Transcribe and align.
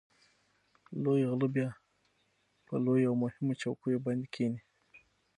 لوی 1.03 1.21
غله 1.31 1.47
بیا 1.55 1.69
په 2.65 2.73
لویو 2.85 3.09
او 3.09 3.15
مهمو 3.23 3.53
چوکیو 3.61 4.03
باندې 4.05 4.27
کېني. 4.33 4.61